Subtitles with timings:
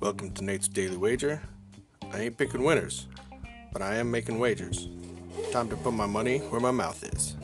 [0.00, 1.40] Welcome to Nate's Daily Wager.
[2.12, 3.06] I ain't picking winners,
[3.72, 4.88] but I am making wagers.
[5.52, 7.36] Time to put my money where my mouth is.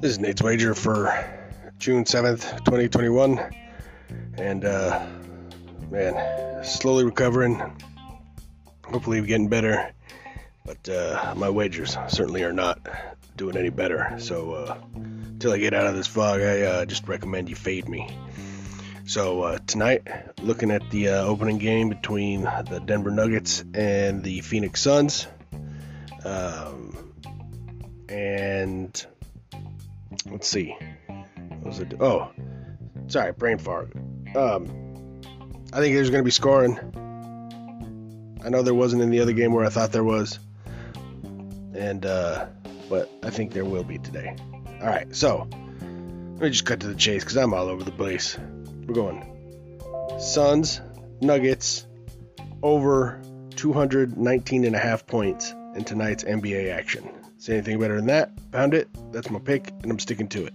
[0.00, 1.14] This is Nate's Wager for
[1.78, 3.38] June 7th, 2021.
[4.36, 5.06] And, uh,
[5.92, 7.62] man, slowly recovering.
[8.84, 9.92] Hopefully, getting better.
[10.64, 12.80] But uh, my wagers certainly are not
[13.36, 14.16] doing any better.
[14.18, 17.88] So, uh, until I get out of this fog, I uh, just recommend you fade
[17.88, 18.08] me.
[19.04, 20.06] So, uh, tonight,
[20.40, 25.26] looking at the uh, opening game between the Denver Nuggets and the Phoenix Suns.
[26.24, 27.12] Um,
[28.08, 29.06] and
[30.30, 30.76] let's see.
[31.06, 31.94] What was it?
[32.00, 32.30] Oh,
[33.08, 33.92] sorry, brain fart.
[34.36, 34.81] Um,
[35.74, 36.78] I think there's going to be scoring.
[38.44, 40.38] I know there wasn't in the other game where I thought there was,
[41.74, 42.46] and uh,
[42.90, 44.36] but I think there will be today.
[44.82, 47.92] All right, so let me just cut to the chase because I'm all over the
[47.92, 48.36] place.
[48.86, 49.24] We're going
[50.18, 50.82] Suns,
[51.22, 51.86] Nuggets,
[52.62, 53.22] over
[53.56, 57.08] 219 and a half points in tonight's NBA action.
[57.38, 58.30] Say anything better than that?
[58.50, 58.88] Found it.
[59.10, 60.54] That's my pick, and I'm sticking to it.